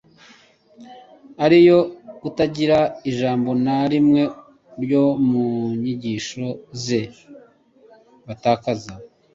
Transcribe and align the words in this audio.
ari 1.43 1.55
iyo 1.63 1.79
kutagira 2.19 2.79
ijambo 3.09 3.49
na 3.65 3.77
rimwe 3.91 4.21
ryo 4.83 5.03
mu 5.29 5.45
nyigisho 5.81 6.45
ze 6.83 7.01
batakaza, 8.25 8.93